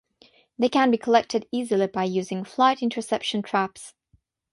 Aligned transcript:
They 0.57 0.67
can 0.67 0.89
be 0.89 0.97
collected 0.97 1.47
easily 1.51 1.85
by 1.85 2.05
using 2.05 2.43
flight 2.43 2.81
interception 2.81 3.43
traps. 3.43 3.93